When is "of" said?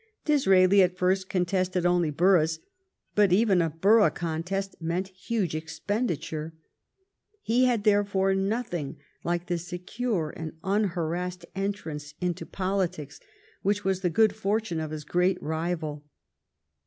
14.79-14.89